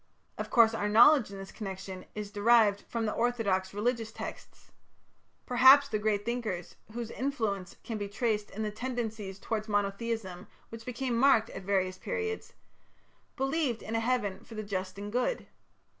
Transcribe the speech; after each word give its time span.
Of 0.35 0.49
course, 0.49 0.73
our 0.73 0.89
knowledge 0.89 1.29
in 1.29 1.37
this 1.37 1.51
connection 1.51 2.05
is 2.15 2.31
derived 2.31 2.81
from 2.89 3.05
the 3.05 3.11
orthodox 3.13 3.71
religious 3.71 4.11
texts. 4.11 4.71
Perhaps 5.45 5.89
the 5.89 5.99
great 5.99 6.25
thinkers, 6.25 6.75
whose 6.93 7.11
influence 7.11 7.75
can 7.83 7.99
be 7.99 8.07
traced 8.09 8.49
in 8.49 8.63
the 8.63 8.71
tendencies 8.71 9.37
towards 9.37 9.67
monotheism 9.67 10.47
which 10.69 10.85
became 10.87 11.15
marked 11.15 11.51
at 11.51 11.61
various 11.61 11.99
periods, 11.99 12.53
believed 13.35 13.83
in 13.83 13.93
a 13.93 13.99
Heaven 13.99 14.43
for 14.43 14.55
the 14.55 14.63
just 14.63 14.97
and 14.97 15.11
good. 15.11 15.45